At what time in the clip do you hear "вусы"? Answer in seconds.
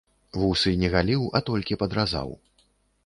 0.43-0.71